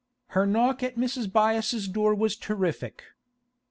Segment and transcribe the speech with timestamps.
[0.29, 1.31] Her knock at Mrs.
[1.31, 3.03] Byass's door was terrific.